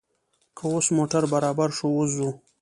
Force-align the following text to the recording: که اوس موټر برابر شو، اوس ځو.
که 0.57 0.63
اوس 0.71 0.87
موټر 0.97 1.23
برابر 1.33 1.69
شو، 1.77 1.87
اوس 1.95 2.09
ځو. 2.17 2.29